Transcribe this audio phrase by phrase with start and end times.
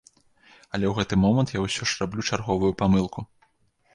[0.77, 3.27] Але ў гэты момант я ўсё ж раблю чарговую памылку.